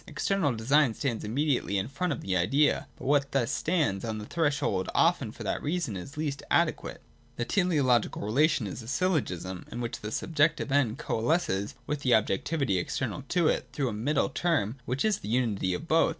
[0.07, 4.25] External design stands immediately in front of the idea: but what thus stands on the
[4.25, 6.97] threshold often for that reason is least ade quate.
[6.97, 6.97] 206.J
[7.35, 12.79] The teleological relation is a syllogism in which the subjective end coalesces with the objectivity
[12.79, 16.09] external to it, through a middle term which is the unity of both.